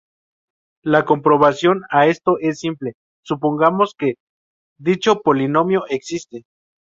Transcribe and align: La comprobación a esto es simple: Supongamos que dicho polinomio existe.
La 0.83 1.05
comprobación 1.05 1.83
a 1.91 2.07
esto 2.07 2.37
es 2.39 2.59
simple: 2.59 2.93
Supongamos 3.23 3.93
que 3.95 4.15
dicho 4.79 5.21
polinomio 5.21 5.83
existe. 5.89 6.43